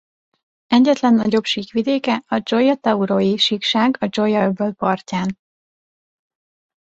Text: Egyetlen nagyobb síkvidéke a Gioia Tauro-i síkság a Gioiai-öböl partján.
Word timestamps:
Egyetlen 0.65 1.13
nagyobb 1.13 1.43
síkvidéke 1.43 2.23
a 2.27 2.39
Gioia 2.39 2.75
Tauro-i 2.75 3.37
síkság 3.37 3.97
a 3.99 4.07
Gioiai-öböl 4.07 4.73
partján. 4.73 5.37